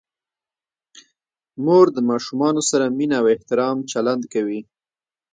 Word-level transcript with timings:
مور 1.63 1.85
د 1.95 1.97
ماشومانو 2.09 2.61
سره 2.69 2.85
مینه 2.97 3.15
او 3.21 3.25
احترام 3.33 3.77
چلند 3.91 4.23
کوي. 4.33 4.61